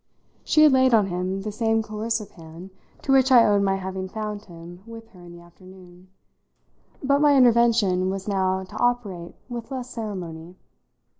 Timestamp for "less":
9.69-9.91